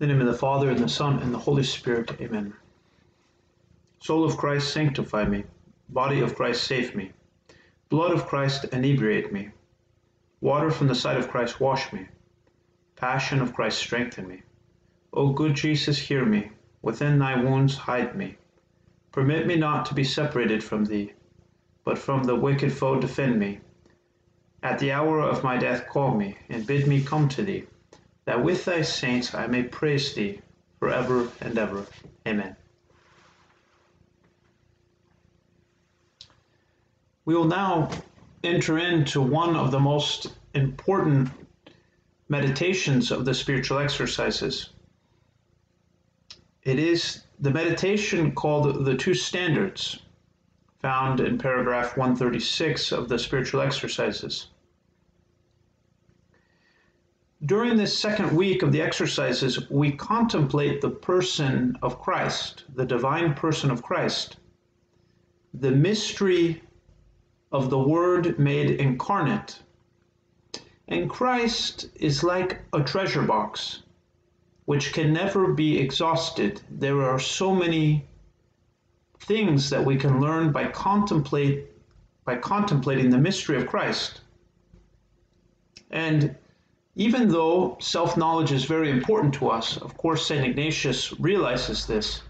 In 0.00 0.08
the 0.08 0.12
name 0.12 0.26
of 0.26 0.32
the 0.32 0.36
Father, 0.36 0.70
and 0.70 0.80
the 0.80 0.88
Son, 0.88 1.20
and 1.20 1.32
the 1.32 1.38
Holy 1.38 1.62
Spirit. 1.62 2.20
Amen. 2.20 2.52
Soul 4.00 4.24
of 4.24 4.36
Christ, 4.36 4.72
sanctify 4.72 5.24
me. 5.24 5.44
Body 5.88 6.18
of 6.18 6.34
Christ, 6.34 6.64
save 6.64 6.96
me. 6.96 7.12
Blood 7.90 8.10
of 8.10 8.26
Christ, 8.26 8.64
inebriate 8.72 9.32
me. 9.32 9.50
Water 10.40 10.72
from 10.72 10.88
the 10.88 10.96
side 10.96 11.16
of 11.16 11.28
Christ, 11.28 11.60
wash 11.60 11.92
me. 11.92 12.08
Passion 12.96 13.40
of 13.40 13.54
Christ, 13.54 13.78
strengthen 13.78 14.26
me. 14.26 14.42
O 15.12 15.28
good 15.28 15.54
Jesus, 15.54 15.96
hear 15.96 16.24
me. 16.24 16.50
Within 16.82 17.20
thy 17.20 17.40
wounds, 17.40 17.76
hide 17.76 18.16
me. 18.16 18.36
Permit 19.12 19.46
me 19.46 19.54
not 19.54 19.86
to 19.86 19.94
be 19.94 20.02
separated 20.02 20.64
from 20.64 20.86
thee, 20.86 21.12
but 21.84 21.98
from 21.98 22.24
the 22.24 22.34
wicked 22.34 22.72
foe 22.72 22.98
defend 22.98 23.38
me. 23.38 23.60
At 24.60 24.80
the 24.80 24.90
hour 24.90 25.20
of 25.20 25.44
my 25.44 25.56
death, 25.56 25.86
call 25.86 26.16
me, 26.16 26.36
and 26.48 26.66
bid 26.66 26.88
me 26.88 27.00
come 27.00 27.28
to 27.28 27.44
thee 27.44 27.68
that 28.24 28.42
with 28.42 28.64
thy 28.64 28.82
saints 28.82 29.34
I 29.34 29.46
may 29.46 29.62
praise 29.62 30.14
thee 30.14 30.40
forever 30.78 31.28
and 31.40 31.58
ever. 31.58 31.86
Amen. 32.26 32.56
We 37.24 37.34
will 37.34 37.44
now 37.44 37.90
enter 38.42 38.78
into 38.78 39.22
one 39.22 39.56
of 39.56 39.70
the 39.70 39.80
most 39.80 40.32
important 40.52 41.30
meditations 42.28 43.10
of 43.10 43.24
the 43.24 43.34
spiritual 43.34 43.78
exercises. 43.78 44.70
It 46.62 46.78
is 46.78 47.24
the 47.38 47.50
meditation 47.50 48.32
called 48.32 48.84
the 48.84 48.96
Two 48.96 49.14
Standards, 49.14 50.00
found 50.80 51.20
in 51.20 51.38
paragraph 51.38 51.96
136 51.96 52.92
of 52.92 53.08
the 53.08 53.18
spiritual 53.18 53.60
exercises. 53.60 54.48
During 57.46 57.76
this 57.76 57.98
second 57.98 58.34
week 58.34 58.62
of 58.62 58.72
the 58.72 58.80
exercises, 58.80 59.68
we 59.68 59.92
contemplate 59.92 60.80
the 60.80 60.88
person 60.88 61.76
of 61.82 62.00
Christ, 62.00 62.64
the 62.74 62.86
divine 62.86 63.34
person 63.34 63.70
of 63.70 63.82
Christ, 63.82 64.36
the 65.52 65.70
mystery 65.70 66.62
of 67.52 67.68
the 67.68 67.78
Word 67.78 68.38
made 68.38 68.70
incarnate. 68.70 69.62
And 70.88 71.10
Christ 71.10 71.88
is 71.96 72.24
like 72.24 72.62
a 72.72 72.82
treasure 72.82 73.22
box, 73.22 73.82
which 74.64 74.94
can 74.94 75.12
never 75.12 75.52
be 75.52 75.78
exhausted. 75.78 76.62
There 76.70 77.02
are 77.02 77.18
so 77.18 77.54
many 77.54 78.06
things 79.18 79.68
that 79.68 79.84
we 79.84 79.96
can 79.96 80.18
learn 80.18 80.50
by 80.50 80.68
contemplate 80.68 81.66
by 82.24 82.36
contemplating 82.36 83.10
the 83.10 83.18
mystery 83.18 83.58
of 83.58 83.66
Christ. 83.66 84.22
And 85.90 86.36
even 86.96 87.28
though 87.28 87.76
self 87.80 88.16
knowledge 88.16 88.52
is 88.52 88.64
very 88.64 88.90
important 88.90 89.34
to 89.34 89.48
us, 89.48 89.76
of 89.76 89.96
course, 89.96 90.26
St. 90.26 90.44
Ignatius 90.44 91.12
realizes 91.18 91.86
this. 91.86 92.22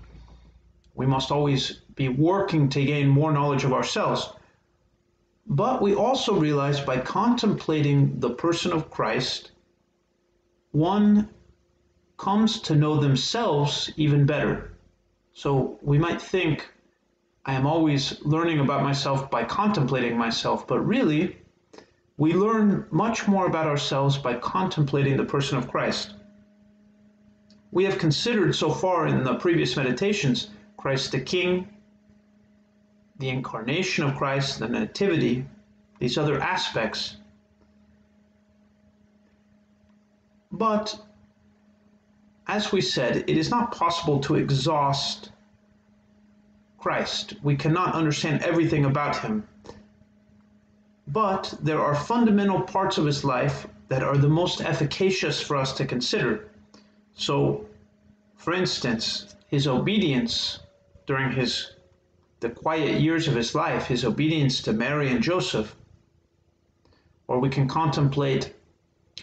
We 0.94 1.06
must 1.06 1.30
always 1.30 1.80
be 1.96 2.08
working 2.08 2.68
to 2.70 2.84
gain 2.84 3.08
more 3.08 3.32
knowledge 3.32 3.64
of 3.64 3.72
ourselves. 3.72 4.32
But 5.46 5.82
we 5.82 5.94
also 5.94 6.38
realize 6.38 6.80
by 6.80 6.98
contemplating 7.00 8.18
the 8.20 8.30
person 8.30 8.72
of 8.72 8.90
Christ, 8.90 9.50
one 10.70 11.28
comes 12.16 12.60
to 12.62 12.74
know 12.74 12.96
themselves 12.96 13.92
even 13.96 14.24
better. 14.24 14.78
So 15.34 15.78
we 15.82 15.98
might 15.98 16.22
think, 16.22 16.72
I 17.44 17.54
am 17.54 17.66
always 17.66 18.18
learning 18.24 18.60
about 18.60 18.82
myself 18.82 19.30
by 19.30 19.44
contemplating 19.44 20.16
myself, 20.16 20.66
but 20.66 20.80
really, 20.80 21.36
we 22.16 22.32
learn 22.32 22.86
much 22.90 23.26
more 23.26 23.46
about 23.46 23.66
ourselves 23.66 24.16
by 24.18 24.34
contemplating 24.34 25.16
the 25.16 25.24
person 25.24 25.58
of 25.58 25.68
Christ. 25.70 26.14
We 27.72 27.84
have 27.84 27.98
considered 27.98 28.54
so 28.54 28.70
far 28.70 29.08
in 29.08 29.24
the 29.24 29.34
previous 29.34 29.76
meditations 29.76 30.50
Christ 30.76 31.10
the 31.10 31.20
King, 31.20 31.68
the 33.18 33.30
incarnation 33.30 34.04
of 34.04 34.16
Christ, 34.16 34.60
the 34.60 34.68
nativity, 34.68 35.46
these 35.98 36.18
other 36.18 36.40
aspects. 36.40 37.16
But 40.52 40.96
as 42.46 42.70
we 42.70 42.80
said, 42.80 43.24
it 43.26 43.36
is 43.36 43.50
not 43.50 43.72
possible 43.72 44.20
to 44.20 44.36
exhaust 44.36 45.32
Christ. 46.78 47.34
We 47.42 47.56
cannot 47.56 47.94
understand 47.94 48.42
everything 48.42 48.84
about 48.84 49.16
him. 49.16 49.48
But 51.06 51.54
there 51.60 51.80
are 51.80 51.94
fundamental 51.94 52.62
parts 52.62 52.96
of 52.96 53.04
his 53.04 53.24
life 53.24 53.66
that 53.88 54.02
are 54.02 54.16
the 54.16 54.28
most 54.28 54.60
efficacious 54.62 55.40
for 55.40 55.56
us 55.56 55.72
to 55.74 55.84
consider. 55.84 56.48
So, 57.14 57.66
for 58.36 58.54
instance, 58.54 59.36
his 59.48 59.66
obedience 59.66 60.60
during 61.06 61.32
his 61.32 61.72
the 62.40 62.50
quiet 62.50 63.00
years 63.00 63.28
of 63.28 63.34
his 63.34 63.54
life, 63.54 63.86
his 63.86 64.04
obedience 64.04 64.60
to 64.62 64.72
Mary 64.72 65.10
and 65.10 65.22
Joseph, 65.22 65.76
or 67.26 67.38
we 67.38 67.48
can 67.48 67.68
contemplate 67.68 68.54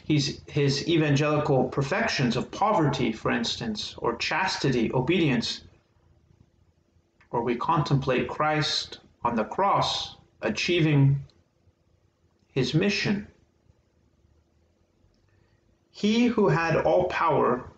his, 0.05 0.41
his 0.47 0.87
evangelical 0.87 1.65
perfections 1.65 2.35
of 2.35 2.49
poverty, 2.49 3.11
for 3.11 3.31
instance, 3.31 3.93
or 3.97 4.15
chastity, 4.15 4.91
obedience, 4.93 5.61
or 7.29 7.43
we 7.43 7.55
contemplate 7.55 8.27
Christ 8.27 8.99
on 9.23 9.35
the 9.35 9.43
cross 9.43 10.15
achieving 10.41 11.23
his 12.51 12.73
mission. 12.73 13.27
He 15.91 16.27
who 16.27 16.49
had 16.49 16.77
all 16.77 17.05
power, 17.05 17.69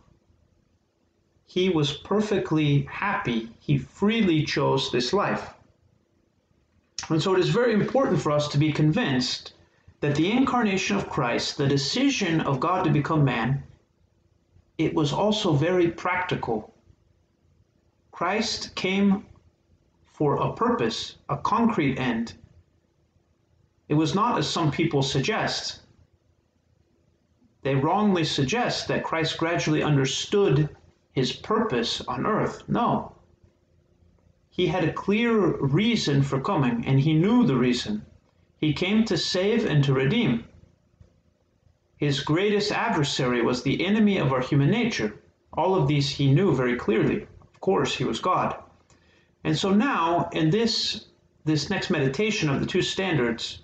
he 1.45 1.69
was 1.69 1.93
perfectly 1.93 2.83
happy. 2.83 3.49
He 3.59 3.77
freely 3.77 4.43
chose 4.43 4.91
this 4.91 5.13
life. 5.13 5.53
And 7.09 7.21
so 7.21 7.33
it 7.33 7.39
is 7.39 7.49
very 7.49 7.73
important 7.73 8.21
for 8.21 8.31
us 8.31 8.47
to 8.49 8.57
be 8.57 8.71
convinced 8.71 9.53
that 9.99 10.15
the 10.15 10.31
incarnation 10.31 10.95
of 10.95 11.09
Christ, 11.09 11.57
the 11.57 11.67
decision 11.67 12.41
of 12.41 12.59
God 12.59 12.83
to 12.83 12.89
become 12.89 13.23
man, 13.23 13.63
it 14.77 14.93
was 14.93 15.13
also 15.13 15.53
very 15.53 15.89
practical. 15.89 16.73
Christ 18.11 18.75
came 18.75 19.25
for 20.05 20.37
a 20.37 20.53
purpose, 20.53 21.17
a 21.29 21.37
concrete 21.37 21.97
end, 21.97 22.33
it 23.93 23.95
was 23.95 24.15
not 24.15 24.39
as 24.39 24.49
some 24.49 24.71
people 24.71 25.03
suggest. 25.03 25.79
They 27.61 27.75
wrongly 27.75 28.23
suggest 28.23 28.87
that 28.87 29.03
Christ 29.03 29.37
gradually 29.37 29.83
understood 29.83 30.75
his 31.11 31.31
purpose 31.31 32.01
on 32.01 32.25
earth. 32.25 32.63
No. 32.67 33.13
He 34.49 34.65
had 34.65 34.83
a 34.83 34.91
clear 34.91 35.57
reason 35.57 36.23
for 36.23 36.41
coming, 36.41 36.87
and 36.87 37.01
he 37.01 37.13
knew 37.13 37.45
the 37.45 37.55
reason. 37.55 38.03
He 38.57 38.73
came 38.73 39.05
to 39.05 39.15
save 39.15 39.63
and 39.63 39.83
to 39.83 39.93
redeem. 39.93 40.45
His 41.95 42.21
greatest 42.21 42.71
adversary 42.71 43.43
was 43.43 43.61
the 43.61 43.85
enemy 43.85 44.17
of 44.17 44.33
our 44.33 44.41
human 44.41 44.71
nature. 44.71 45.21
All 45.53 45.75
of 45.75 45.87
these 45.87 46.09
he 46.09 46.33
knew 46.33 46.55
very 46.55 46.77
clearly. 46.77 47.27
Of 47.53 47.61
course, 47.61 47.95
he 47.95 48.05
was 48.05 48.19
God. 48.19 48.55
And 49.43 49.55
so 49.55 49.69
now, 49.69 50.29
in 50.31 50.49
this, 50.49 51.05
this 51.45 51.69
next 51.69 51.91
meditation 51.91 52.49
of 52.49 52.59
the 52.59 52.65
two 52.65 52.81
standards, 52.81 53.62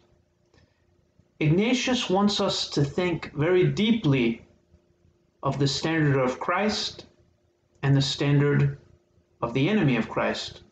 Ignatius 1.42 2.10
wants 2.10 2.42
us 2.42 2.68
to 2.70 2.84
think 2.84 3.34
very 3.34 3.66
deeply 3.66 4.46
of 5.42 5.58
the 5.58 5.68
standard 5.68 6.18
of 6.18 6.40
Christ 6.40 7.06
and 7.82 7.96
the 7.96 8.02
standard 8.02 8.78
of 9.42 9.54
the 9.54 9.70
enemy 9.70 9.96
of 9.96 10.10
Christ. 10.10 10.64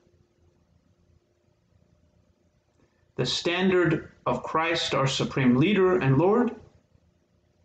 The 3.15 3.25
standard 3.25 4.11
of 4.25 4.43
Christ, 4.43 4.93
our 4.93 5.07
supreme 5.07 5.55
leader 5.55 5.99
and 5.99 6.17
Lord, 6.17 6.53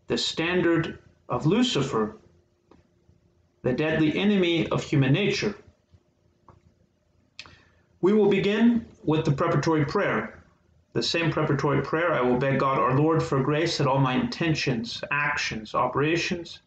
the 0.07 0.17
standard 0.17 0.99
of 1.27 1.45
Lucifer, 1.45 2.15
the 3.63 3.73
deadly 3.73 4.17
enemy 4.17 4.67
of 4.69 4.81
human 4.81 5.11
nature. 5.11 5.55
We 7.99 8.13
will 8.13 8.29
begin 8.29 8.85
with 9.03 9.25
the 9.25 9.31
preparatory 9.33 9.85
prayer 9.85 10.42
the 10.93 11.03
same 11.03 11.31
preparatory 11.31 11.81
prayer, 11.81 12.13
I 12.13 12.21
will 12.21 12.37
beg 12.37 12.59
God 12.59 12.77
our 12.77 12.95
Lord 12.95 13.21
for 13.21 13.41
grace 13.41 13.79
that 13.79 13.87
all 13.87 13.99
my 13.99 14.13
intentions, 14.13 15.03
actions, 15.09 15.73
operations 15.73 16.59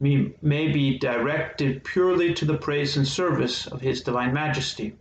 may, 0.00 0.32
may 0.40 0.68
be 0.68 0.98
directed 0.98 1.84
purely 1.84 2.32
to 2.34 2.46
the 2.46 2.56
praise 2.56 2.96
and 2.96 3.06
service 3.06 3.66
of 3.66 3.82
His 3.82 4.00
Divine 4.00 4.32
Majesty. 4.32 4.96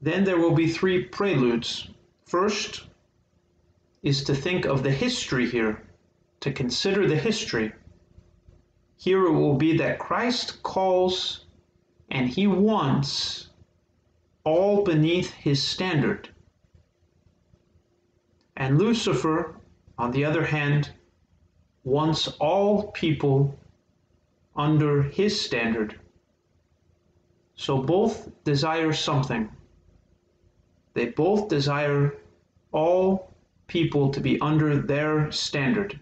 Then 0.00 0.24
there 0.24 0.38
will 0.38 0.54
be 0.54 0.68
three 0.68 1.04
preludes. 1.04 1.88
First 2.24 2.86
is 4.02 4.24
to 4.24 4.34
think 4.34 4.64
of 4.64 4.82
the 4.82 4.90
history 4.90 5.50
here, 5.50 5.82
to 6.40 6.52
consider 6.52 7.06
the 7.06 7.16
history. 7.16 7.72
Here 8.96 9.26
it 9.26 9.32
will 9.32 9.56
be 9.56 9.76
that 9.76 9.98
Christ 9.98 10.62
calls 10.62 11.44
and 12.10 12.28
He 12.28 12.46
wants 12.46 13.47
all 14.48 14.82
beneath 14.82 15.30
his 15.34 15.62
standard. 15.62 16.30
And 18.56 18.78
Lucifer, 18.78 19.56
on 19.98 20.10
the 20.10 20.24
other 20.24 20.44
hand, 20.46 20.90
wants 21.84 22.28
all 22.40 22.90
people 22.92 23.58
under 24.56 25.02
his 25.02 25.38
standard. 25.38 26.00
So 27.56 27.82
both 27.82 28.30
desire 28.44 28.94
something. 28.94 29.50
They 30.94 31.06
both 31.24 31.48
desire 31.48 32.16
all 32.72 33.34
people 33.66 34.10
to 34.12 34.20
be 34.20 34.40
under 34.40 34.78
their 34.78 35.30
standard. 35.30 36.00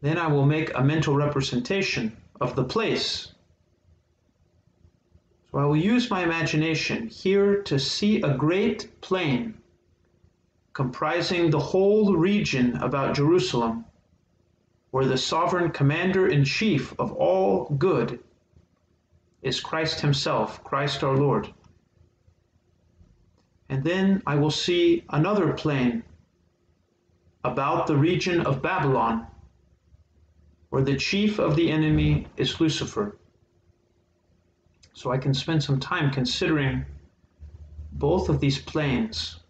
Then 0.00 0.16
I 0.16 0.28
will 0.28 0.46
make 0.46 0.70
a 0.74 0.82
mental 0.82 1.14
representation 1.14 2.16
of 2.40 2.56
the 2.56 2.64
place. 2.64 3.34
So 5.50 5.58
I 5.58 5.64
will 5.64 5.76
use 5.76 6.10
my 6.10 6.22
imagination 6.22 7.08
here 7.08 7.62
to 7.62 7.78
see 7.78 8.22
a 8.22 8.36
great 8.36 9.00
plain 9.00 9.54
comprising 10.72 11.50
the 11.50 11.58
whole 11.58 12.14
region 12.14 12.76
about 12.76 13.16
Jerusalem, 13.16 13.84
where 14.92 15.06
the 15.06 15.18
sovereign 15.18 15.72
commander 15.72 16.28
in 16.28 16.44
chief 16.44 16.98
of 17.00 17.12
all 17.12 17.64
good 17.78 18.20
is 19.42 19.60
Christ 19.60 20.00
Himself, 20.00 20.62
Christ 20.62 21.02
our 21.02 21.16
Lord. 21.16 21.52
And 23.68 23.82
then 23.82 24.22
I 24.26 24.36
will 24.36 24.50
see 24.50 25.04
another 25.10 25.52
plain 25.52 26.04
about 27.42 27.86
the 27.86 27.96
region 27.96 28.40
of 28.42 28.62
Babylon, 28.62 29.26
where 30.68 30.82
the 30.82 30.96
chief 30.96 31.40
of 31.40 31.56
the 31.56 31.70
enemy 31.70 32.28
is 32.36 32.60
Lucifer. 32.60 33.16
So 35.00 35.10
I 35.10 35.16
can 35.16 35.32
spend 35.32 35.64
some 35.64 35.80
time 35.80 36.10
considering 36.10 36.84
both 37.92 38.28
of 38.28 38.38
these 38.38 38.58
plains. 38.58 39.40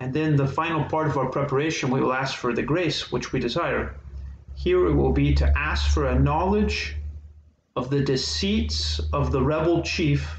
And 0.00 0.14
then 0.14 0.34
the 0.34 0.46
final 0.46 0.84
part 0.84 1.08
of 1.08 1.18
our 1.18 1.28
preparation, 1.28 1.90
we 1.90 2.00
will 2.00 2.14
ask 2.14 2.38
for 2.38 2.54
the 2.54 2.62
grace 2.62 3.12
which 3.12 3.34
we 3.34 3.40
desire. 3.40 3.96
Here 4.54 4.86
it 4.86 4.94
will 4.94 5.12
be 5.12 5.34
to 5.34 5.58
ask 5.58 5.92
for 5.92 6.06
a 6.06 6.18
knowledge 6.18 6.96
of 7.76 7.90
the 7.90 8.00
deceits 8.00 8.98
of 9.12 9.30
the 9.30 9.42
rebel 9.42 9.82
chief 9.82 10.38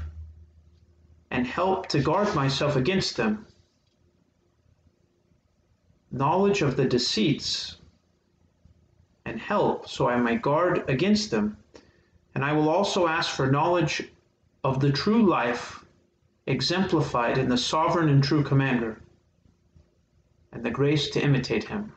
and 1.30 1.46
help 1.46 1.86
to 1.90 2.00
guard 2.00 2.34
myself 2.34 2.74
against 2.74 3.16
them. 3.16 3.46
Knowledge 6.10 6.60
of 6.60 6.76
the 6.76 6.86
deceits 6.86 7.76
and 9.24 9.38
help 9.38 9.88
so 9.88 10.08
I 10.08 10.16
may 10.16 10.34
guard 10.34 10.90
against 10.90 11.30
them. 11.30 11.56
And 12.36 12.44
I 12.44 12.52
will 12.52 12.68
also 12.68 13.06
ask 13.06 13.34
for 13.34 13.50
knowledge 13.50 14.10
of 14.62 14.78
the 14.78 14.92
true 14.92 15.26
life 15.26 15.82
exemplified 16.44 17.38
in 17.38 17.48
the 17.48 17.56
sovereign 17.56 18.10
and 18.10 18.22
true 18.22 18.44
commander, 18.44 19.00
and 20.52 20.62
the 20.62 20.70
grace 20.70 21.08
to 21.12 21.20
imitate 21.24 21.64
him. 21.64 21.94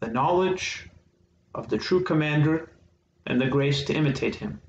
The 0.00 0.08
knowledge 0.08 0.88
of 1.54 1.68
the 1.68 1.76
true 1.76 2.02
commander 2.02 2.70
and 3.26 3.38
the 3.38 3.48
grace 3.48 3.82
to 3.82 3.92
imitate 3.92 4.36
him. 4.36 4.62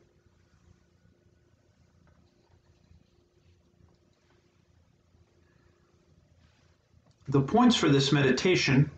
The 7.29 7.39
points 7.39 7.77
for 7.77 7.87
this 7.87 8.11
meditation 8.11 8.91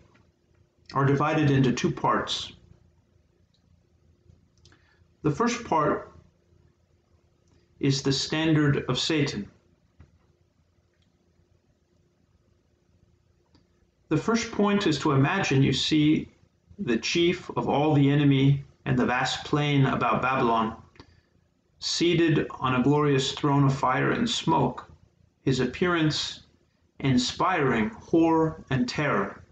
are 0.92 1.04
divided 1.04 1.52
into 1.52 1.70
two 1.70 1.92
parts. 1.92 2.50
The 5.22 5.30
first 5.30 5.64
part 5.64 6.12
is 7.78 8.02
the 8.02 8.12
standard 8.12 8.84
of 8.88 8.98
Satan. 8.98 9.50
The 14.08 14.16
first 14.16 14.50
point 14.50 14.86
is 14.86 14.98
to 15.00 15.12
imagine 15.12 15.62
you 15.62 15.74
see 15.74 16.28
the 16.78 16.96
chief 16.96 17.50
of 17.50 17.68
all 17.68 17.92
the 17.92 18.10
enemy 18.10 18.64
and 18.86 18.98
the 18.98 19.04
vast 19.04 19.44
plain 19.44 19.84
about 19.84 20.22
Babylon, 20.22 20.76
seated 21.78 22.46
on 22.58 22.74
a 22.74 22.82
glorious 22.82 23.32
throne 23.32 23.64
of 23.64 23.74
fire 23.74 24.10
and 24.12 24.28
smoke, 24.28 24.90
his 25.42 25.60
appearance 25.60 26.40
inspiring 26.98 27.90
horror 27.90 28.64
and 28.70 28.88
terror. 28.88 29.42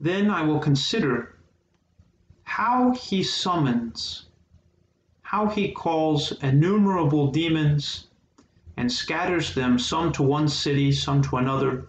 Then 0.00 0.30
I 0.30 0.42
will 0.42 0.60
consider 0.60 1.36
how 2.50 2.90
he 2.94 3.22
summons, 3.22 4.26
how 5.22 5.46
he 5.46 5.70
calls 5.70 6.32
innumerable 6.42 7.30
demons 7.30 8.08
and 8.76 8.90
scatters 8.90 9.54
them, 9.54 9.78
some 9.78 10.10
to 10.10 10.20
one 10.20 10.48
city, 10.48 10.90
some 10.90 11.22
to 11.22 11.36
another, 11.36 11.86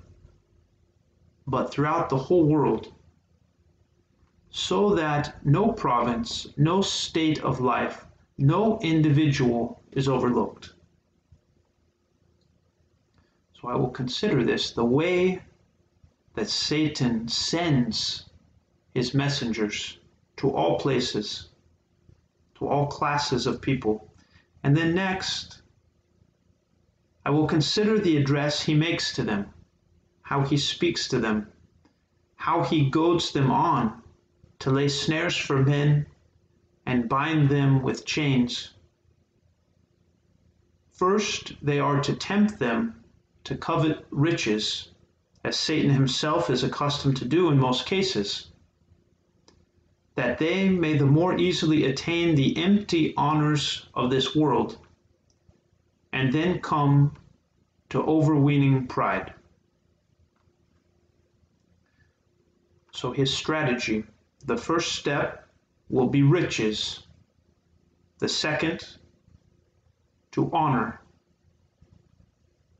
but 1.47 1.71
throughout 1.71 2.09
the 2.09 2.17
whole 2.17 2.45
world, 2.45 2.93
so 4.51 4.93
that 4.93 5.35
no 5.43 5.71
province, 5.71 6.45
no 6.57 6.79
state 6.79 7.39
of 7.39 7.59
life, 7.59 8.05
no 8.37 8.79
individual 8.81 9.81
is 9.93 10.07
overlooked. 10.07 10.73
So 13.59 13.67
I 13.67 13.75
will 13.75 13.89
consider 13.89 14.43
this 14.43 14.69
the 14.69 14.85
way 14.85 15.41
that 16.35 16.49
Satan 16.49 17.27
sends 17.27 18.29
his 18.93 19.15
messengers 19.15 19.97
to 20.37 20.49
all 20.51 20.79
places, 20.79 21.49
to 22.55 22.67
all 22.67 22.87
classes 22.87 23.47
of 23.47 23.61
people. 23.61 24.11
And 24.63 24.75
then 24.75 24.93
next, 24.95 25.61
I 27.25 27.29
will 27.29 27.47
consider 27.47 27.99
the 27.99 28.17
address 28.17 28.63
he 28.63 28.73
makes 28.73 29.13
to 29.13 29.23
them, 29.23 29.53
how 30.21 30.41
he 30.41 30.57
speaks 30.57 31.07
to 31.09 31.19
them, 31.19 31.47
how 32.35 32.63
he 32.63 32.89
goads 32.89 33.31
them 33.31 33.51
on 33.51 34.01
to 34.59 34.71
lay 34.71 34.87
snares 34.87 35.35
for 35.35 35.63
men 35.63 36.05
and 36.85 37.09
bind 37.09 37.49
them 37.49 37.81
with 37.81 38.05
chains. 38.05 38.73
First, 40.91 41.53
they 41.61 41.79
are 41.79 42.01
to 42.01 42.15
tempt 42.15 42.59
them 42.59 43.03
to 43.43 43.57
covet 43.57 44.05
riches, 44.11 44.89
as 45.43 45.57
Satan 45.57 45.89
himself 45.89 46.51
is 46.51 46.63
accustomed 46.63 47.17
to 47.17 47.25
do 47.25 47.49
in 47.49 47.57
most 47.59 47.87
cases, 47.87 48.50
that 50.15 50.37
they 50.37 50.69
may 50.69 50.97
the 50.97 51.05
more 51.05 51.37
easily 51.37 51.85
attain 51.85 52.35
the 52.35 52.57
empty 52.57 53.13
honors 53.15 53.87
of 53.93 54.09
this 54.09 54.35
world, 54.35 54.77
and 56.11 56.33
then 56.33 56.59
come 56.59 57.15
to 57.89 58.01
overweening 58.03 58.87
pride. 58.87 59.33
So 62.91 63.11
his 63.11 63.33
strategy, 63.33 64.03
the 64.45 64.57
first 64.57 64.93
step 64.93 65.47
will 65.89 66.07
be 66.07 66.23
riches, 66.23 67.07
the 68.19 68.29
second, 68.29 68.97
to 70.31 70.49
honor 70.53 71.01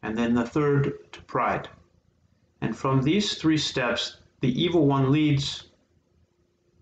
and 0.03 0.17
then 0.17 0.33
the 0.33 0.45
third 0.45 1.11
to 1.11 1.21
pride. 1.23 1.69
And 2.61 2.77
from 2.77 3.01
these 3.01 3.35
three 3.35 3.57
steps, 3.57 4.17
the 4.41 4.61
evil 4.61 4.87
one 4.87 5.11
leads 5.11 5.70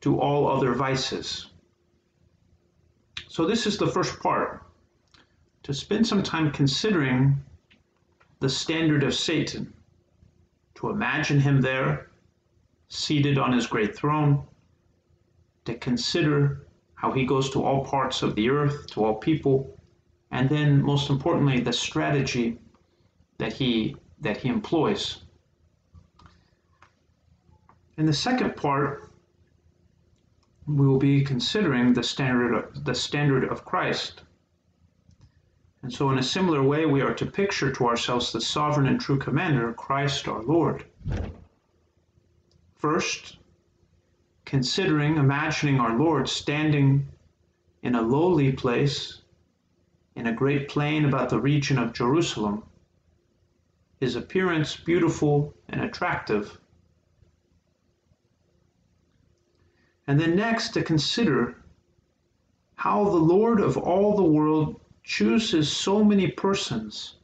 to 0.02 0.20
all 0.20 0.48
other 0.48 0.74
vices. 0.74 1.48
So, 3.28 3.46
this 3.46 3.68
is 3.68 3.78
the 3.78 3.88
first 3.88 4.20
part 4.20 4.64
to 5.64 5.74
spend 5.74 6.08
some 6.08 6.24
time 6.24 6.52
considering 6.52 7.38
the 8.40 8.50
standard 8.50 9.04
of 9.04 9.14
Satan, 9.14 9.74
to 10.76 10.90
imagine 10.90 11.40
him 11.40 11.62
there, 11.62 12.10
seated 12.88 13.38
on 13.38 13.52
his 13.52 13.68
great 13.68 13.96
throne, 13.96 14.44
to 15.66 15.76
consider 15.76 16.66
how 16.96 17.12
he 17.12 17.26
goes 17.26 17.50
to 17.52 17.64
all 17.64 17.86
parts 17.86 18.24
of 18.24 18.36
the 18.36 18.50
earth, 18.50 18.88
to 18.88 19.04
all 19.04 19.16
people, 19.16 19.78
and 20.32 20.50
then, 20.50 20.82
most 20.82 21.10
importantly, 21.10 21.60
the 21.60 21.74
strategy 21.74 22.58
that 23.38 23.54
he 23.54 23.96
that 24.22 24.38
he 24.38 24.50
employs. 24.50 25.24
In 27.98 28.06
the 28.06 28.14
second 28.14 28.56
part, 28.56 29.09
we 30.70 30.88
will 30.88 31.00
be 31.00 31.24
considering 31.24 31.94
the 31.94 32.04
standard 32.04 32.54
of, 32.54 32.86
the 32.86 32.94
standard 32.94 33.44
of 33.44 33.66
Christ. 33.66 34.22
And 35.82 35.92
so, 35.92 36.12
in 36.12 36.20
a 36.20 36.24
similar 36.24 36.62
way, 36.62 36.86
we 36.86 37.02
are 37.02 37.14
to 37.16 37.26
picture 37.26 37.72
to 37.72 37.88
ourselves 37.88 38.32
the 38.32 38.42
sovereign 38.42 38.88
and 38.88 39.00
true 39.00 39.18
commander, 39.18 39.74
Christ 39.74 40.28
our 40.28 40.44
Lord. 40.44 40.86
First, 42.76 43.38
considering, 44.46 45.18
imagining 45.18 45.80
our 45.80 45.98
Lord 45.98 46.30
standing 46.30 47.08
in 47.82 47.96
a 47.96 48.02
lowly 48.02 48.52
place 48.52 49.22
in 50.16 50.28
a 50.28 50.34
great 50.34 50.70
plain 50.70 51.06
about 51.06 51.30
the 51.30 51.40
region 51.40 51.80
of 51.80 51.94
Jerusalem, 51.94 52.64
his 54.00 54.16
appearance 54.16 54.76
beautiful 54.76 55.56
and 55.70 55.82
attractive. 55.82 56.59
And 60.10 60.20
then 60.20 60.36
next 60.36 60.70
to 60.70 60.82
consider 60.82 61.56
how 62.74 63.04
the 63.04 63.26
Lord 63.36 63.62
of 63.62 63.78
all 63.78 64.16
the 64.16 64.24
world 64.24 64.82
chooses 65.04 65.72
so 65.72 66.04
many 66.04 66.32
persons 66.32 67.18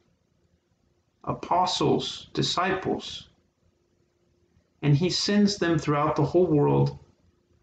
apostles, 1.24 2.30
disciples, 2.34 3.30
and 4.84 4.96
he 4.96 5.10
sends 5.10 5.58
them 5.58 5.80
throughout 5.80 6.16
the 6.16 6.26
whole 6.26 6.46
world 6.46 7.00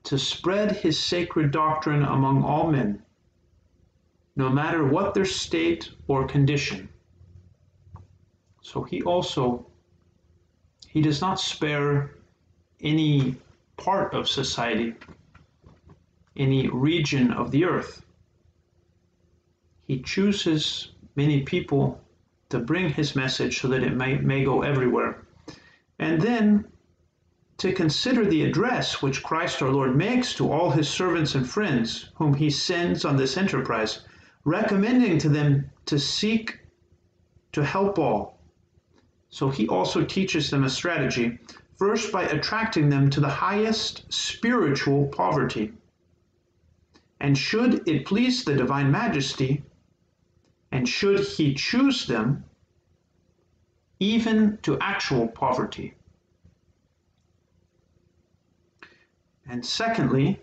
to 0.02 0.18
spread 0.18 0.72
his 0.72 0.98
sacred 0.98 1.52
doctrine 1.52 2.02
among 2.02 2.42
all 2.42 2.72
men, 2.72 3.00
no 4.34 4.50
matter 4.50 4.84
what 4.84 5.14
their 5.14 5.24
state 5.24 5.88
or 6.08 6.26
condition. 6.26 6.88
So 8.60 8.82
he 8.82 9.02
also 9.02 9.70
he 10.88 11.00
does 11.00 11.20
not 11.20 11.38
spare 11.38 12.16
any 12.80 13.36
part 13.82 14.14
of 14.14 14.28
society, 14.28 14.94
any 16.36 16.68
region 16.68 17.32
of 17.32 17.50
the 17.50 17.64
earth. 17.64 18.04
He 19.86 20.00
chooses 20.00 20.92
many 21.16 21.42
people 21.42 22.00
to 22.50 22.58
bring 22.60 22.90
his 22.90 23.16
message 23.16 23.60
so 23.60 23.68
that 23.68 23.82
it 23.82 23.96
may, 23.96 24.16
may 24.16 24.44
go 24.44 24.62
everywhere. 24.62 25.24
And 25.98 26.20
then 26.20 26.64
to 27.58 27.72
consider 27.72 28.24
the 28.24 28.44
address 28.44 29.02
which 29.02 29.22
Christ 29.22 29.62
our 29.62 29.70
Lord 29.70 29.96
makes 29.96 30.34
to 30.34 30.50
all 30.50 30.70
his 30.70 30.88
servants 30.88 31.34
and 31.34 31.48
friends 31.48 32.10
whom 32.14 32.34
he 32.34 32.50
sends 32.50 33.04
on 33.04 33.16
this 33.16 33.36
enterprise, 33.36 34.00
recommending 34.44 35.18
to 35.18 35.28
them 35.28 35.70
to 35.86 35.98
seek 35.98 36.58
to 37.52 37.64
help 37.64 37.98
all. 37.98 38.38
So 39.30 39.48
he 39.48 39.68
also 39.68 40.04
teaches 40.04 40.50
them 40.50 40.64
a 40.64 40.70
strategy, 40.70 41.38
first 41.82 42.12
by 42.12 42.22
attracting 42.22 42.88
them 42.88 43.10
to 43.10 43.18
the 43.18 43.28
highest 43.28 44.04
spiritual 44.08 45.08
poverty. 45.08 45.72
And 47.18 47.36
should 47.36 47.88
it 47.88 48.06
please 48.06 48.44
the 48.44 48.54
divine 48.54 48.92
majesty, 48.92 49.64
and 50.70 50.88
should 50.88 51.18
he 51.18 51.54
choose 51.54 52.06
them, 52.06 52.44
even 53.98 54.58
to 54.62 54.78
actual 54.78 55.26
poverty. 55.26 55.94
And 59.48 59.66
secondly, 59.66 60.40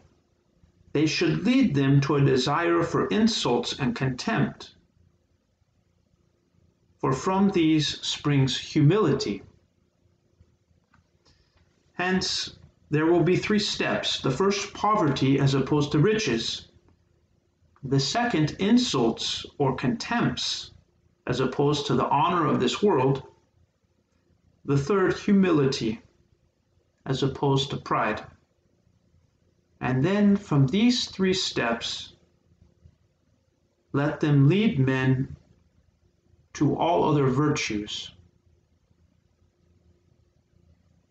they 0.92 1.06
should 1.06 1.46
lead 1.46 1.74
them 1.74 2.02
to 2.02 2.16
a 2.16 2.26
desire 2.26 2.84
for 2.84 3.08
insults 3.08 3.80
and 3.80 3.96
contempt. 3.96 4.76
For 6.98 7.14
from 7.14 7.52
these 7.52 8.02
springs 8.02 8.58
humility. 8.58 9.42
Hence, 12.00 12.58
there 12.90 13.08
will 13.08 13.24
be 13.24 13.36
three 13.36 13.60
steps. 13.60 14.22
The 14.22 14.32
first, 14.32 14.74
poverty 14.74 15.38
as 15.38 15.54
opposed 15.54 15.92
to 15.92 16.00
riches. 16.00 16.70
The 17.84 18.00
second, 18.00 18.52
insults 18.52 19.46
or 19.58 19.76
contempts 19.76 20.72
as 21.28 21.42
opposed 21.42 21.88
to 21.88 21.96
the 21.96 22.08
honor 22.08 22.46
of 22.46 22.62
this 22.62 22.82
world. 22.82 23.24
The 24.64 24.78
third, 24.78 25.18
humility 25.18 26.02
as 27.06 27.22
opposed 27.22 27.70
to 27.72 27.78
pride. 27.78 28.26
And 29.82 30.02
then 30.02 30.38
from 30.38 30.68
these 30.68 31.10
three 31.10 31.34
steps, 31.34 32.14
let 33.92 34.22
them 34.22 34.48
lead 34.48 34.80
men 34.80 35.36
to 36.54 36.78
all 36.78 37.04
other 37.04 37.28
virtues. 37.28 38.14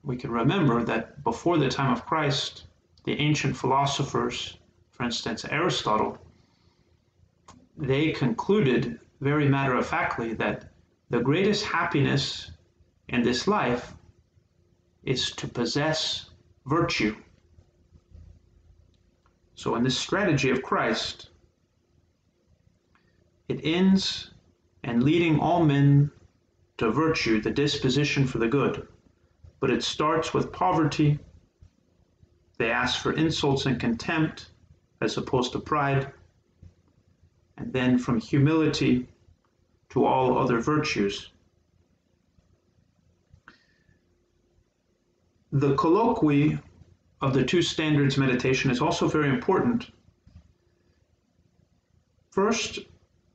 We 0.09 0.17
can 0.17 0.31
remember 0.31 0.83
that 0.85 1.23
before 1.23 1.59
the 1.59 1.69
time 1.69 1.93
of 1.93 2.07
Christ, 2.07 2.65
the 3.05 3.21
ancient 3.21 3.55
philosophers, 3.55 4.57
for 4.91 5.03
instance, 5.03 5.45
Aristotle, 5.45 6.17
they 7.77 8.13
concluded 8.13 9.01
very 9.21 9.47
matter 9.47 9.75
of 9.75 9.87
factly 9.87 10.33
that 10.33 10.73
the 11.11 11.21
greatest 11.21 11.67
happiness 11.67 12.53
in 13.09 13.23
this 13.23 13.47
life 13.47 13.93
is 15.05 15.31
to 15.33 15.47
possess 15.47 16.31
virtue. 16.65 17.15
So, 19.57 19.75
in 19.75 19.83
this 19.83 19.99
strategy 19.99 20.49
of 20.49 20.63
Christ, 20.63 21.29
it 23.47 23.61
ends 23.63 24.31
in 24.83 25.05
leading 25.05 25.39
all 25.39 25.67
men 25.67 26.11
to 26.79 26.91
virtue, 26.91 27.43
the 27.43 27.51
disposition 27.51 28.27
for 28.27 28.39
the 28.39 28.49
good. 28.49 28.89
But 29.61 29.71
it 29.71 29.83
starts 29.83 30.33
with 30.33 30.53
poverty. 30.53 31.19
They 32.59 32.71
ask 32.71 33.01
for 33.01 33.13
insults 33.13 33.67
and 33.67 33.81
contempt 33.81 34.51
as 35.01 35.17
opposed 35.17 35.53
to 35.53 35.59
pride. 35.59 36.13
And 37.57 37.73
then 37.73 37.99
from 37.99 38.21
humility 38.21 39.09
to 39.91 40.05
all 40.05 40.39
other 40.39 40.61
virtues. 40.61 41.31
The 45.51 45.75
colloquy 45.77 46.59
of 47.21 47.35
the 47.35 47.45
two 47.45 47.63
standards 47.63 48.17
meditation 48.17 48.71
is 48.71 48.81
also 48.81 49.09
very 49.09 49.29
important. 49.29 49.91
First, 52.31 52.81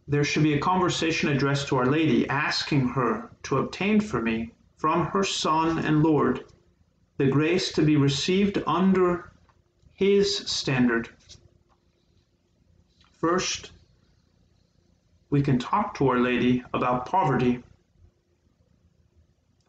there 0.07 0.23
should 0.23 0.43
be 0.43 0.53
a 0.53 0.59
conversation 0.59 1.29
addressed 1.29 1.67
to 1.69 1.77
Our 1.77 1.87
Lady, 1.87 2.29
asking 2.29 2.87
her 2.89 3.29
to 3.43 3.57
obtain 3.57 3.99
for 3.99 4.21
me 4.21 4.51
from 4.83 5.05
her 5.05 5.23
Son 5.23 5.79
and 5.79 6.03
Lord 6.03 6.43
the 7.15 7.27
grace 7.27 7.71
to 7.71 7.81
be 7.81 7.95
received 7.95 8.61
under 8.67 9.31
His 9.93 10.39
standard. 10.39 11.07
First, 13.13 13.71
we 15.29 15.41
can 15.41 15.57
talk 15.57 15.93
to 15.95 16.09
Our 16.09 16.19
Lady 16.19 16.65
about 16.73 17.05
poverty, 17.05 17.63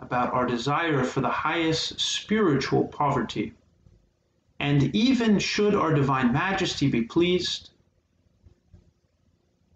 about 0.01 0.33
our 0.33 0.47
desire 0.47 1.05
for 1.05 1.21
the 1.21 1.31
highest 1.31 2.01
spiritual 2.01 2.89
poverty 2.89 3.53
and 4.59 4.93
even 4.97 5.39
should 5.39 5.77
our 5.77 5.95
divine 5.95 6.33
majesty 6.33 6.91
be 6.91 7.03
pleased, 7.03 7.71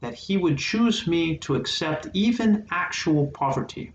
that 0.01 0.15
he 0.15 0.37
would 0.37 0.59
choose 0.59 1.07
me 1.07 1.39
to 1.39 1.55
accept 1.55 2.09
even 2.13 2.67
actual 2.73 3.29
poverty. 3.29 3.93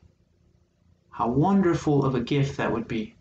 How 1.13 1.27
wonderful 1.27 2.03
of 2.03 2.15
a 2.15 2.20
gift 2.20 2.58
that 2.58 2.72
would 2.72 2.88
be. 2.88 3.15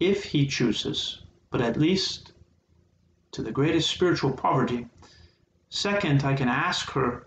If 0.00 0.24
he 0.24 0.46
chooses, 0.46 1.22
but 1.50 1.60
at 1.60 1.76
least 1.76 2.32
to 3.32 3.42
the 3.42 3.52
greatest 3.52 3.90
spiritual 3.90 4.32
poverty. 4.32 4.88
Second, 5.68 6.24
I 6.24 6.34
can 6.34 6.48
ask 6.48 6.90
her 6.92 7.26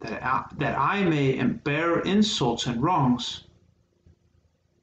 that 0.00 0.22
I, 0.24 0.44
that 0.58 0.76
I 0.76 1.04
may 1.04 1.40
bear 1.42 2.00
insults 2.00 2.66
and 2.66 2.82
wrongs 2.82 3.44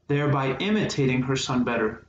thereby 0.08 0.56
imitating 0.58 1.24
her 1.24 1.36
son 1.36 1.66
better. 1.66 2.06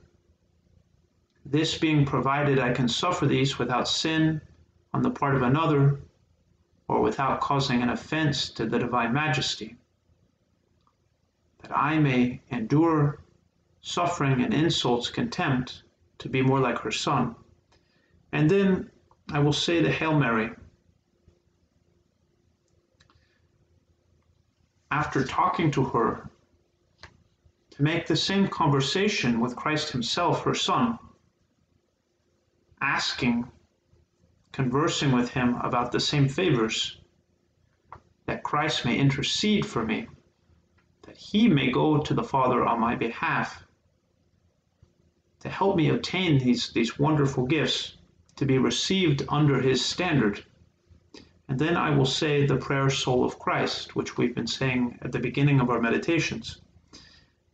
This 1.45 1.77
being 1.77 2.05
provided, 2.05 2.59
I 2.59 2.71
can 2.71 2.87
suffer 2.87 3.25
these 3.25 3.59
without 3.59 3.89
sin 3.89 4.39
on 4.93 5.01
the 5.01 5.11
part 5.11 5.35
of 5.35 5.41
another 5.41 5.99
or 6.93 7.01
without 7.01 7.41
causing 7.41 7.81
an 7.81 7.89
offense 7.89 8.49
to 8.51 8.67
the 8.67 8.77
divine 8.77 9.11
majesty, 9.11 9.75
that 11.63 11.75
I 11.75 11.97
may 11.97 12.39
endure 12.51 13.19
suffering 13.81 14.43
and 14.43 14.53
insults, 14.53 15.09
contempt, 15.09 15.81
to 16.19 16.29
be 16.29 16.43
more 16.43 16.59
like 16.59 16.77
her 16.77 16.91
son. 16.91 17.35
And 18.31 18.47
then 18.47 18.91
I 19.31 19.39
will 19.39 19.53
say 19.53 19.81
the 19.81 19.91
Hail 19.91 20.19
Mary. 20.19 20.51
After 24.91 25.25
talking 25.25 25.71
to 25.71 25.85
her 25.85 26.29
to 27.71 27.81
make 27.81 28.05
the 28.05 28.15
same 28.15 28.47
conversation 28.47 29.39
with 29.39 29.55
Christ 29.55 29.91
Himself, 29.91 30.43
her 30.43 30.53
Son, 30.53 30.99
asking, 32.81 33.49
conversing 34.53 35.11
with 35.11 35.29
Him 35.31 35.55
about 35.55 35.91
the 35.91 35.99
same 35.99 36.29
favors, 36.29 36.99
that 38.25 38.43
Christ 38.43 38.85
may 38.85 38.97
intercede 38.97 39.65
for 39.65 39.83
me, 39.83 40.07
that 41.01 41.17
He 41.17 41.49
may 41.49 41.71
go 41.71 41.97
to 41.97 42.13
the 42.13 42.23
Father 42.23 42.63
on 42.63 42.79
my 42.79 42.95
behalf, 42.95 43.63
to 45.39 45.49
help 45.49 45.75
me 45.75 45.89
obtain 45.89 46.37
these, 46.37 46.71
these 46.71 46.97
wonderful 46.97 47.45
gifts, 47.45 47.97
to 48.37 48.45
be 48.45 48.59
received 48.59 49.25
under 49.27 49.59
His 49.59 49.83
standard. 49.83 50.45
And 51.49 51.59
then 51.59 51.75
I 51.75 51.89
will 51.89 52.05
say 52.05 52.45
the 52.45 52.55
prayer 52.55 52.89
soul 52.89 53.25
of 53.25 53.39
Christ, 53.39 53.95
which 53.95 54.17
we've 54.17 54.35
been 54.35 54.47
saying 54.47 54.99
at 55.01 55.11
the 55.11 55.19
beginning 55.19 55.59
of 55.59 55.69
our 55.69 55.81
meditations. 55.81 56.61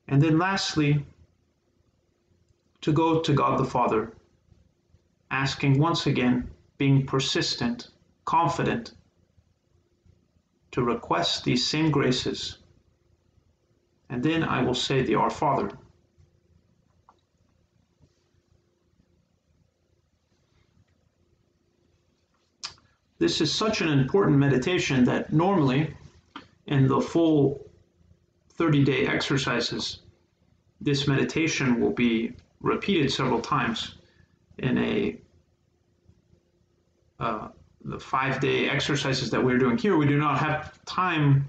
And 0.08 0.22
then 0.22 0.38
lastly, 0.38 1.06
to 2.82 2.92
go 2.92 3.22
to 3.22 3.34
God 3.34 3.58
the 3.58 3.66
Father, 3.66 4.14
asking 5.32 5.80
once 5.80 6.06
again, 6.06 6.50
being 6.80 7.06
persistent, 7.06 7.90
confident, 8.26 8.94
to 10.72 10.82
request 10.82 11.44
these 11.44 11.68
same 11.68 11.92
graces. 11.92 12.58
And 14.10 14.24
then 14.24 14.44
I 14.44 14.64
will 14.64 14.74
say 14.74 15.04
the 15.04 15.16
Our 15.16 15.30
Father. 15.30 15.70
This 23.20 23.42
is 23.42 23.54
such 23.54 23.82
an 23.82 23.90
important 23.90 24.38
meditation 24.38 25.04
that 25.04 25.34
normally 25.34 25.94
in 26.68 26.88
the 26.88 27.02
full 27.02 27.70
30 28.54 28.86
day 28.86 29.06
exercises, 29.06 30.00
this 30.80 31.10
meditation 31.10 31.82
will 31.82 31.92
be 31.92 32.32
repeated 32.62 33.12
several 33.12 33.42
times 33.42 33.96
in 34.60 34.78
a 34.78 35.20
uh, 37.20 37.50
the 37.86 38.00
five 38.00 38.40
day 38.40 38.70
exercises 38.70 39.30
that 39.32 39.44
we're 39.44 39.58
doing 39.58 39.78
here. 39.78 39.98
We 39.98 40.08
do 40.08 40.18
not 40.18 40.40
have 40.40 40.84
time 40.86 41.48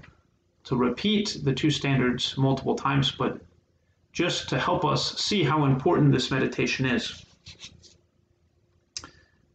to 0.63 0.75
repeat 0.75 1.37
the 1.43 1.53
two 1.53 1.71
standards 1.71 2.37
multiple 2.37 2.75
times, 2.75 3.11
but 3.11 3.41
just 4.13 4.49
to 4.49 4.59
help 4.59 4.85
us 4.85 5.19
see 5.19 5.43
how 5.43 5.65
important 5.65 6.11
this 6.11 6.31
meditation 6.31 6.85
is. 6.85 7.25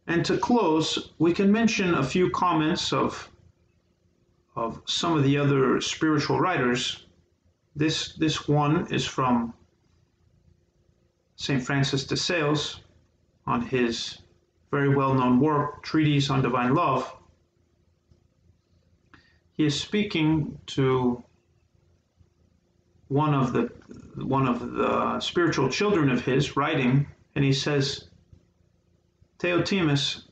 And 0.07 0.25
to 0.25 0.39
close, 0.39 1.13
we 1.19 1.33
can 1.33 1.51
mention 1.51 1.95
a 1.95 2.03
few 2.03 2.31
comments 2.31 2.93
of, 2.93 3.29
of 4.55 4.81
some 4.87 5.17
of 5.17 5.25
the 5.25 5.37
other 5.37 5.81
spiritual 5.81 6.41
writers. 6.41 7.07
This, 7.75 8.15
this 8.15 8.49
one 8.49 8.87
is 8.93 9.05
from 9.05 9.53
St. 11.37 11.63
Francis 11.63 12.05
de 12.05 12.17
Sales 12.17 12.81
on 13.47 13.61
his 13.63 14.19
very 14.71 14.89
well 14.89 15.15
known 15.15 15.41
work, 15.41 15.83
Treatise 15.83 16.31
on 16.31 16.43
Divine 16.43 16.75
Love. 16.75 17.11
He 19.53 19.65
is 19.65 19.79
speaking 19.79 20.59
to 20.67 21.23
one 23.09 23.33
of 23.35 23.53
the 23.53 23.71
one 24.17 24.47
of 24.49 24.73
the 24.73 25.21
spiritual 25.21 25.69
children 25.69 26.11
of 26.11 26.25
his 26.25 26.57
writing, 26.57 27.07
and 27.35 27.45
he 27.45 27.53
says, 27.53 28.09
Theotimus, 29.39 30.29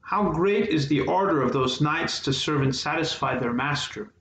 how 0.00 0.30
great 0.32 0.68
is 0.68 0.88
the 0.88 1.06
ardor 1.06 1.42
of 1.42 1.52
those 1.52 1.80
knights 1.80 2.20
to 2.20 2.32
serve 2.32 2.62
and 2.62 2.74
satisfy 2.74 3.38
their 3.38 3.52
master. 3.52 4.12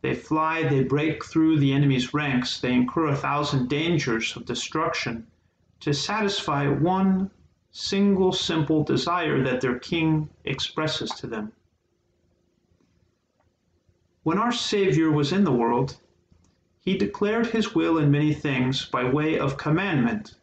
They 0.00 0.14
fly, 0.14 0.64
they 0.64 0.82
break 0.82 1.24
through 1.24 1.58
the 1.58 1.72
enemy's 1.72 2.12
ranks, 2.12 2.60
they 2.60 2.72
incur 2.72 3.08
a 3.08 3.16
thousand 3.16 3.68
dangers 3.68 4.34
of 4.34 4.46
destruction 4.46 5.26
to 5.80 5.92
satisfy 5.92 6.68
one 6.68 7.30
single 7.72 8.32
simple 8.32 8.84
desire 8.84 9.42
that 9.42 9.62
their 9.62 9.78
king 9.78 10.28
expresses 10.44 11.10
to 11.10 11.26
them. 11.26 11.52
When 14.22 14.38
our 14.38 14.52
Savior 14.52 15.10
was 15.10 15.32
in 15.32 15.42
the 15.44 15.52
world, 15.52 15.98
he 16.78 16.96
declared 16.96 17.46
his 17.46 17.74
will 17.74 17.98
in 17.98 18.10
many 18.10 18.34
things 18.34 18.84
by 18.84 19.04
way 19.04 19.38
of 19.38 19.56
commandment. 19.56 20.36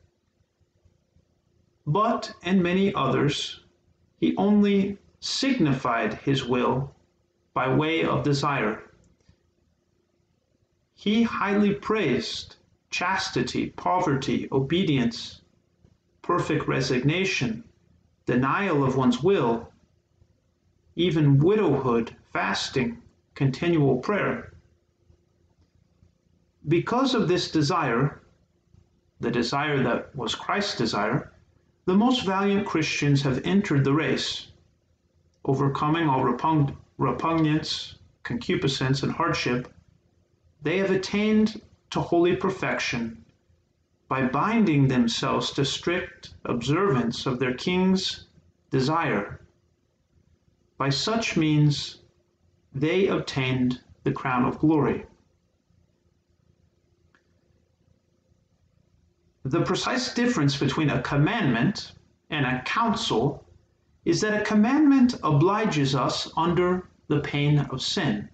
But 1.85 2.33
in 2.43 2.61
many 2.61 2.93
others, 2.93 3.61
he 4.17 4.35
only 4.35 4.97
signified 5.19 6.15
his 6.15 6.45
will 6.45 6.93
by 7.53 7.73
way 7.73 8.03
of 8.03 8.23
desire. 8.23 8.83
He 10.93 11.23
highly 11.23 11.73
praised 11.73 12.55
chastity, 12.89 13.67
poverty, 13.67 14.47
obedience, 14.51 15.41
perfect 16.21 16.67
resignation, 16.67 17.63
denial 18.25 18.83
of 18.83 18.95
one's 18.95 19.23
will, 19.23 19.71
even 20.95 21.39
widowhood, 21.39 22.15
fasting, 22.33 23.01
continual 23.35 23.97
prayer. 23.97 24.53
Because 26.67 27.15
of 27.15 27.27
this 27.27 27.49
desire, 27.49 28.21
the 29.19 29.31
desire 29.31 29.81
that 29.83 30.15
was 30.15 30.35
Christ's 30.35 30.77
desire, 30.77 31.31
the 31.85 31.95
most 31.95 32.25
valiant 32.25 32.67
Christians 32.67 33.21
have 33.21 33.41
entered 33.45 33.83
the 33.83 33.93
race, 33.93 34.51
overcoming 35.45 36.07
all 36.07 36.23
repugn- 36.23 36.75
repugnance, 36.97 37.95
concupiscence, 38.23 39.03
and 39.03 39.11
hardship. 39.11 39.73
They 40.61 40.77
have 40.77 40.91
attained 40.91 41.61
to 41.91 42.01
holy 42.01 42.35
perfection 42.35 43.25
by 44.09 44.25
binding 44.25 44.87
themselves 44.87 45.51
to 45.51 45.63
strict 45.63 46.33
observance 46.45 47.27
of 47.27 47.37
their 47.37 47.53
king's 47.53 48.25
desire. 48.71 49.39
By 50.79 50.89
such 50.89 51.37
means, 51.37 52.01
they 52.73 53.07
obtained 53.07 53.81
the 54.03 54.11
crown 54.11 54.45
of 54.45 54.57
glory. 54.57 55.05
The 59.43 59.61
precise 59.61 60.13
difference 60.13 60.57
between 60.57 60.89
a 60.89 61.01
commandment 61.03 61.93
and 62.31 62.45
a 62.45 62.63
counsel 62.63 63.45
is 64.05 64.21
that 64.21 64.41
a 64.41 64.45
commandment 64.45 65.19
obliges 65.23 65.93
us 65.93 66.31
under 66.35 66.89
the 67.07 67.19
pain 67.19 67.59
of 67.71 67.81
sin, 67.81 68.27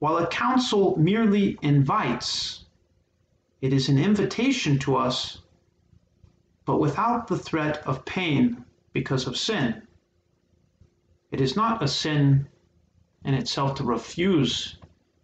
while 0.00 0.18
a 0.18 0.26
counsel 0.26 0.96
merely 0.96 1.58
invites 1.62 2.65
it 3.60 3.72
is 3.72 3.88
an 3.88 3.98
invitation 3.98 4.78
to 4.80 4.96
us, 4.96 5.38
but 6.64 6.80
without 6.80 7.26
the 7.26 7.38
threat 7.38 7.78
of 7.86 8.04
pain 8.04 8.64
because 8.92 9.26
of 9.26 9.36
sin. 9.36 9.82
It 11.30 11.40
is 11.40 11.56
not 11.56 11.82
a 11.82 11.88
sin 11.88 12.48
in 13.24 13.34
itself 13.34 13.74
to 13.76 13.84
refuse 13.84 14.76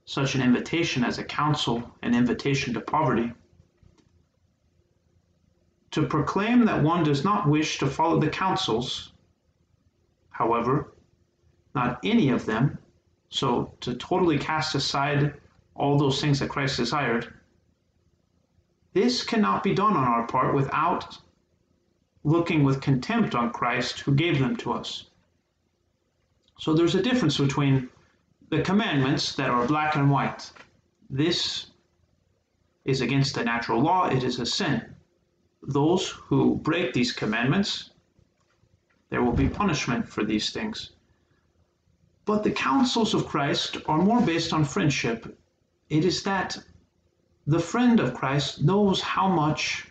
such 0.05 0.35
an 0.35 0.43
invitation 0.43 1.05
as 1.05 1.19
a 1.19 1.25
counsel, 1.25 1.83
an 2.03 2.15
invitation 2.15 2.75
to 2.75 2.81
poverty. 2.81 3.33
To 5.93 6.07
proclaim 6.07 6.65
that 6.65 6.83
one 6.83 7.05
does 7.05 7.25
not 7.25 7.49
wish 7.49 7.79
to 7.79 7.87
follow 7.87 8.19
the 8.19 8.29
counsels, 8.29 9.13
however, 10.31 10.95
not 11.75 12.01
any 12.03 12.31
of 12.31 12.47
them, 12.47 12.79
so 13.29 13.75
to 13.81 13.95
totally 13.95 14.39
cast 14.39 14.75
aside 14.75 15.35
all 15.75 15.99
those 15.99 16.21
things 16.21 16.41
that 16.41 16.51
Christ 16.51 16.77
desired, 16.77 17.33
this 18.93 19.23
cannot 19.23 19.63
be 19.63 19.75
done 19.75 19.97
on 19.97 20.05
our 20.05 20.27
part 20.27 20.55
without 20.55 21.19
looking 22.25 22.63
with 22.63 22.81
contempt 22.81 23.35
on 23.35 23.51
Christ 23.51 24.01
who 24.01 24.15
gave 24.15 24.39
them 24.39 24.57
to 24.59 24.73
us. 24.73 25.07
So 26.59 26.75
there's 26.75 26.95
a 26.95 27.03
difference 27.03 27.39
between 27.39 27.89
the 28.51 28.63
commandments 28.63 29.35
that 29.37 29.51
are 29.51 29.67
black 29.67 29.97
and 29.97 30.11
white. 30.11 30.53
This 31.09 31.67
is 32.85 33.01
against 33.01 33.35
the 33.35 33.45
natural 33.45 33.81
law, 33.81 34.09
it 34.09 34.23
is 34.23 34.39
a 34.39 34.47
sin. 34.47 34.95
Those 35.63 36.11
who 36.11 36.57
break 36.57 36.93
these 36.93 37.13
commandments, 37.13 37.91
there 39.11 39.23
will 39.23 39.33
be 39.33 39.49
punishment 39.49 40.09
for 40.09 40.25
these 40.25 40.51
things. 40.51 40.93
But 42.25 42.45
the 42.45 42.51
counsels 42.51 43.15
of 43.15 43.27
Christ 43.27 43.79
are 43.87 43.99
more 43.99 44.21
based 44.21 44.53
on 44.53 44.65
friendship. 44.65 45.39
It 45.89 46.05
is 46.05 46.23
that 46.23 46.59
the 47.47 47.59
friend 47.59 47.99
of 47.99 48.15
Christ 48.15 48.63
knows 48.63 49.01
how 49.01 49.29
much 49.29 49.89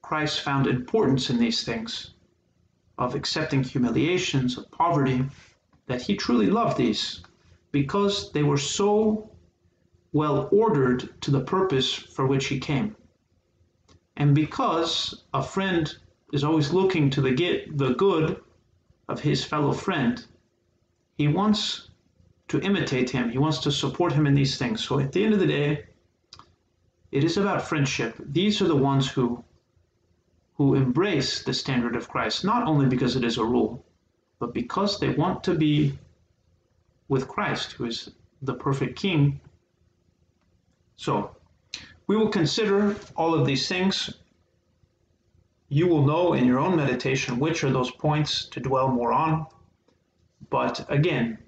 Christ 0.00 0.40
found 0.40 0.66
importance 0.66 1.30
in 1.30 1.38
these 1.38 1.62
things 1.62 2.10
of 2.98 3.14
accepting 3.14 3.62
humiliations, 3.62 4.56
of 4.56 4.70
poverty, 4.70 5.24
that 5.86 6.02
he 6.02 6.16
truly 6.16 6.46
loved 6.46 6.76
these 6.76 7.22
because 7.70 8.32
they 8.32 8.42
were 8.42 8.58
so 8.58 9.30
well 10.12 10.48
ordered 10.52 11.20
to 11.22 11.30
the 11.30 11.40
purpose 11.40 11.92
for 11.92 12.26
which 12.26 12.46
he 12.46 12.58
came. 12.58 12.94
And 14.16 14.34
because 14.34 15.24
a 15.32 15.42
friend 15.42 15.94
is 16.32 16.44
always 16.44 16.72
looking 16.72 17.10
to 17.10 17.20
the 17.20 17.32
get 17.32 17.76
the 17.76 17.94
good 17.94 18.40
of 19.08 19.20
his 19.20 19.44
fellow 19.44 19.72
friend, 19.72 20.24
he 21.16 21.28
wants 21.28 21.88
to 22.48 22.60
imitate 22.60 23.10
him. 23.10 23.30
He 23.30 23.38
wants 23.38 23.58
to 23.60 23.72
support 23.72 24.12
him 24.12 24.26
in 24.26 24.34
these 24.34 24.58
things. 24.58 24.82
So 24.82 24.98
at 24.98 25.12
the 25.12 25.24
end 25.24 25.34
of 25.34 25.40
the 25.40 25.46
day, 25.46 25.84
it 27.12 27.24
is 27.24 27.36
about 27.36 27.68
friendship. 27.68 28.16
These 28.18 28.62
are 28.62 28.68
the 28.68 28.74
ones 28.74 29.08
who 29.08 29.44
who 30.56 30.74
embrace 30.74 31.42
the 31.42 31.54
standard 31.54 31.96
of 31.96 32.08
Christ, 32.08 32.44
not 32.44 32.66
only 32.66 32.86
because 32.86 33.16
it 33.16 33.24
is 33.24 33.38
a 33.38 33.44
rule, 33.44 33.84
but 34.38 34.54
because 34.54 34.98
they 34.98 35.10
want 35.10 35.44
to 35.44 35.54
be 35.54 35.98
with 37.08 37.28
Christ, 37.28 37.72
who 37.72 37.86
is 37.86 38.10
the 38.42 38.54
perfect 38.54 38.98
King. 38.98 39.40
So, 40.96 41.34
we 42.06 42.16
will 42.16 42.28
consider 42.28 42.96
all 43.16 43.34
of 43.34 43.46
these 43.46 43.66
things. 43.66 44.10
You 45.68 45.86
will 45.86 46.06
know 46.06 46.34
in 46.34 46.44
your 46.44 46.58
own 46.58 46.76
meditation 46.76 47.38
which 47.38 47.64
are 47.64 47.72
those 47.72 47.90
points 47.90 48.46
to 48.46 48.60
dwell 48.60 48.88
more 48.88 49.12
on. 49.12 49.46
But 50.50 50.84
again, 50.90 51.38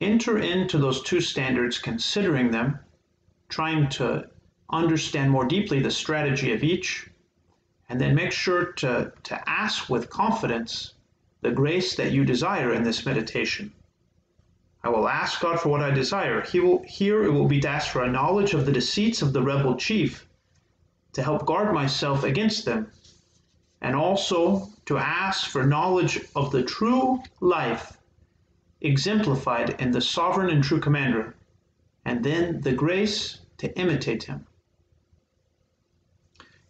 enter 0.00 0.38
into 0.38 0.76
those 0.76 1.02
two 1.02 1.20
standards, 1.20 1.78
considering 1.78 2.50
them 2.50 2.80
trying 3.48 3.88
to 3.88 4.28
understand 4.70 5.30
more 5.30 5.46
deeply 5.46 5.80
the 5.80 5.90
strategy 5.90 6.52
of 6.52 6.62
each, 6.62 7.08
and 7.88 8.00
then 8.00 8.14
make 8.14 8.32
sure 8.32 8.72
to, 8.72 9.12
to 9.22 9.48
ask 9.48 9.88
with 9.88 10.10
confidence 10.10 10.94
the 11.40 11.50
grace 11.50 11.94
that 11.96 12.12
you 12.12 12.24
desire 12.24 12.72
in 12.74 12.82
this 12.82 13.06
meditation. 13.06 13.72
I 14.84 14.90
will 14.90 15.08
ask 15.08 15.40
God 15.40 15.58
for 15.58 15.70
what 15.70 15.82
I 15.82 15.90
desire. 15.90 16.42
He 16.42 16.60
will, 16.60 16.82
here 16.84 17.24
it 17.24 17.30
will 17.30 17.48
be 17.48 17.60
to 17.60 17.68
ask 17.68 17.90
for 17.90 18.04
a 18.04 18.10
knowledge 18.10 18.54
of 18.54 18.66
the 18.66 18.72
deceits 18.72 19.22
of 19.22 19.32
the 19.32 19.42
rebel 19.42 19.76
chief 19.76 20.26
to 21.14 21.22
help 21.22 21.46
guard 21.46 21.72
myself 21.74 22.22
against 22.24 22.64
them. 22.64 22.90
and 23.80 23.94
also 23.94 24.68
to 24.86 24.98
ask 24.98 25.50
for 25.50 25.64
knowledge 25.64 26.20
of 26.34 26.50
the 26.50 26.62
true 26.62 27.22
life 27.40 27.96
exemplified 28.80 29.70
in 29.80 29.90
the 29.90 30.00
sovereign 30.00 30.50
and 30.50 30.64
true 30.64 30.80
commander, 30.80 31.34
and 32.08 32.24
then 32.24 32.58
the 32.62 32.72
grace 32.72 33.40
to 33.58 33.78
imitate 33.78 34.22
him. 34.22 34.46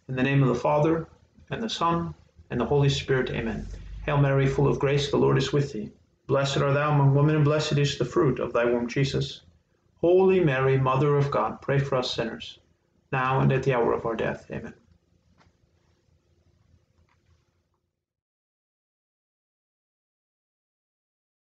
In 0.09 0.15
the 0.17 0.23
name 0.23 0.43
of 0.43 0.49
the 0.49 0.61
Father, 0.67 1.07
and 1.49 1.63
the 1.63 1.69
Son, 1.69 2.13
and 2.49 2.59
the 2.59 2.65
Holy 2.65 2.89
Spirit, 2.89 3.29
amen. 3.29 3.65
Hail 4.03 4.17
Mary, 4.17 4.47
full 4.47 4.67
of 4.67 4.79
grace, 4.79 5.09
the 5.09 5.17
Lord 5.17 5.37
is 5.37 5.53
with 5.53 5.71
thee. 5.71 5.91
Blessed 6.27 6.57
art 6.57 6.73
thou 6.73 6.91
among 6.91 7.15
women, 7.15 7.37
and 7.37 7.45
blessed 7.45 7.77
is 7.77 7.97
the 7.97 8.03
fruit 8.03 8.37
of 8.39 8.51
thy 8.51 8.65
womb, 8.65 8.89
Jesus. 8.89 9.41
Holy 10.01 10.41
Mary, 10.41 10.77
Mother 10.77 11.15
of 11.15 11.31
God, 11.31 11.61
pray 11.61 11.79
for 11.79 11.95
us 11.95 12.13
sinners, 12.13 12.59
now 13.13 13.39
and 13.39 13.49
at 13.53 13.63
the 13.63 13.73
hour 13.73 13.93
of 13.93 14.05
our 14.05 14.17
death. 14.17 14.45
Amen. 14.51 14.73